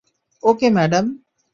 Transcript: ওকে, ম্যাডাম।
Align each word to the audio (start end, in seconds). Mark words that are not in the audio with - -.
ওকে, 0.43 0.67
ম্যাডাম। 0.69 1.05